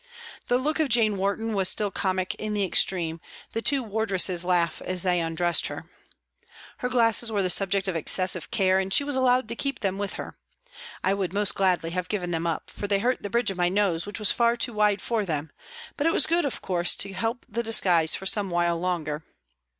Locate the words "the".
0.47-0.57, 2.55-2.65, 3.51-3.61, 7.43-7.51, 13.21-13.29, 17.47-17.61